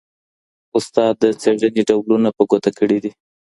[0.77, 3.11] استاد د څېړنې ډولونه په ګوته کړي دي.